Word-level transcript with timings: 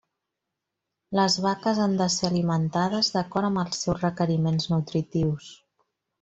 Les 1.19 1.35
vaques 1.43 1.81
han 1.83 1.93
de 1.99 2.07
ser 2.13 2.25
alimentades 2.29 3.13
d'acord 3.19 3.51
amb 3.51 3.63
els 3.65 3.83
seus 3.85 4.01
requeriments 4.07 4.69
nutritius. 4.75 5.53